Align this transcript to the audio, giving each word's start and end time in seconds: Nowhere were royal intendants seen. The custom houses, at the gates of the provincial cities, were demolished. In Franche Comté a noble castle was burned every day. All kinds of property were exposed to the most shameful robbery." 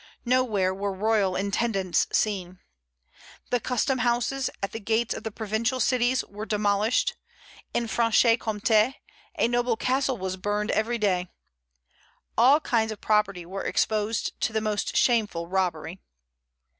Nowhere 0.25 0.73
were 0.73 0.91
royal 0.95 1.35
intendants 1.35 2.07
seen. 2.11 2.57
The 3.51 3.59
custom 3.59 3.99
houses, 3.99 4.49
at 4.63 4.71
the 4.71 4.79
gates 4.79 5.13
of 5.13 5.21
the 5.21 5.29
provincial 5.29 5.79
cities, 5.79 6.23
were 6.25 6.47
demolished. 6.47 7.13
In 7.71 7.87
Franche 7.87 8.35
Comté 8.39 8.95
a 9.37 9.47
noble 9.47 9.77
castle 9.77 10.17
was 10.17 10.37
burned 10.37 10.71
every 10.71 10.97
day. 10.97 11.29
All 12.35 12.59
kinds 12.61 12.91
of 12.91 12.99
property 12.99 13.45
were 13.45 13.61
exposed 13.63 14.31
to 14.41 14.51
the 14.51 14.59
most 14.59 14.97
shameful 14.97 15.47
robbery." 15.47 15.99